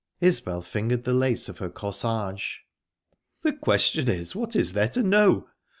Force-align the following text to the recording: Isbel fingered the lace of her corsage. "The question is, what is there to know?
Isbel 0.19 0.63
fingered 0.63 1.03
the 1.03 1.13
lace 1.13 1.47
of 1.47 1.59
her 1.59 1.69
corsage. 1.69 2.61
"The 3.43 3.53
question 3.53 4.09
is, 4.09 4.35
what 4.35 4.55
is 4.55 4.73
there 4.73 4.87
to 4.89 5.03
know? 5.03 5.47